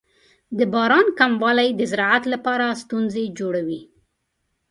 د 0.57 0.59
باران 0.73 1.07
کموالی 1.19 1.69
د 1.75 1.81
زراعت 1.91 2.23
لپاره 2.33 2.77
ستونزې 2.81 3.23
جوړوي. 3.39 3.81